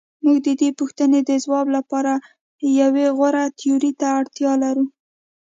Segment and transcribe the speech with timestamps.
[0.23, 2.13] موږ د دې پوښتنې د ځواب لپاره
[2.81, 4.85] یوې غوره تیورۍ ته اړتیا لرو.